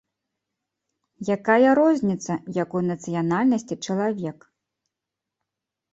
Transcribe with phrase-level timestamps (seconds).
[1.35, 4.39] Якая розніца, якой нацыянальнасці чалавек.